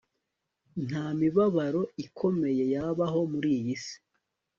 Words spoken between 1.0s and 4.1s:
mibabaro ikomeye yabaho muri iyi si